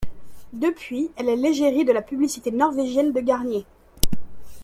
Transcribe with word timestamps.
Depuis, 0.53 1.11
elle 1.15 1.29
est 1.29 1.35
l'égérie 1.35 1.85
de 1.85 1.91
la 1.91 2.01
publicité 2.01 2.49
norvégienne 2.49 3.11
de 3.13 3.19
Garnier. 3.19 3.67